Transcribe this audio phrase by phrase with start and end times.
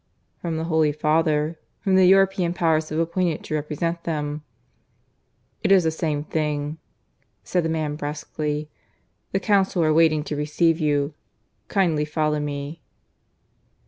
[0.39, 4.41] "From the Holy Father, whom the European Powers have appointed to represent them."
[5.61, 6.79] "It is the same thing,"
[7.43, 8.71] said the man brusquely.
[9.31, 11.13] "The Council are waiting to receive you.
[11.67, 12.81] Kindly follow me."